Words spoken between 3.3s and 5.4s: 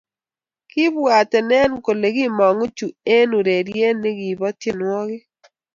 ureriet ne kibo tienwokik